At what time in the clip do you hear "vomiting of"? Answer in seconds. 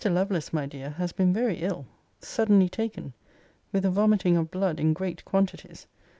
3.91-4.49